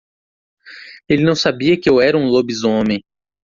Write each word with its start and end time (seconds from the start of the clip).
Ele 1.07 1.23
não 1.23 1.35
sabia 1.35 1.79
que 1.79 1.87
eu 1.87 2.01
era 2.01 2.17
um 2.17 2.25
lobisomem 2.25 3.03